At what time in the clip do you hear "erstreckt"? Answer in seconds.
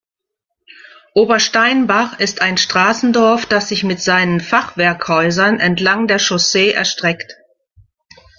6.71-7.37